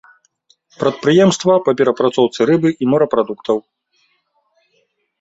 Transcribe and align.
Прадпрыемствы 0.83 1.53
па 1.69 1.77
перапрацоўцы 1.83 2.39
рыбы 2.53 2.69
і 2.81 2.93
морапрадуктаў. 2.95 3.67